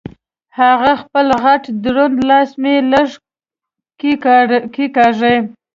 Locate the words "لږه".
2.91-3.17